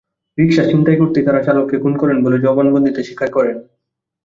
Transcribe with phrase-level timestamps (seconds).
[0.37, 3.57] রিকশা ছিনতাই করতেই তাঁরা চালককে খুন করেন বলে জবানবন্দিতে স্বীকার করেন।